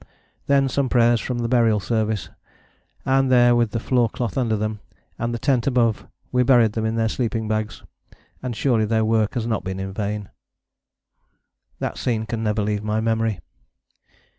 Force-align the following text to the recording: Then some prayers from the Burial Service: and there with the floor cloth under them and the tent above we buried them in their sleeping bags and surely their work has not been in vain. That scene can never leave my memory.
Then 0.47 0.67
some 0.67 0.89
prayers 0.89 1.21
from 1.21 1.37
the 1.37 1.47
Burial 1.47 1.79
Service: 1.79 2.31
and 3.05 3.31
there 3.31 3.55
with 3.55 3.69
the 3.69 3.79
floor 3.79 4.09
cloth 4.09 4.35
under 4.35 4.57
them 4.57 4.79
and 5.19 5.31
the 5.31 5.37
tent 5.37 5.67
above 5.67 6.07
we 6.31 6.41
buried 6.41 6.71
them 6.73 6.87
in 6.87 6.95
their 6.95 7.07
sleeping 7.07 7.47
bags 7.47 7.83
and 8.41 8.55
surely 8.55 8.85
their 8.85 9.05
work 9.05 9.35
has 9.35 9.45
not 9.45 9.63
been 9.63 9.79
in 9.79 9.93
vain. 9.93 10.29
That 11.77 11.99
scene 11.99 12.25
can 12.25 12.41
never 12.41 12.63
leave 12.63 12.83
my 12.83 12.99
memory. 12.99 13.41